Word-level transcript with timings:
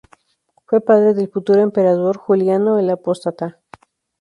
Fue 0.65 0.81
padre 0.81 1.13
del 1.13 1.29
futuro 1.29 1.61
emperador 1.61 2.17
Juliano 2.17 2.79
el 2.79 2.89
Apóstata. 2.89 3.59